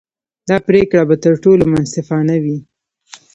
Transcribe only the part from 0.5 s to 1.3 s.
پرېکړه به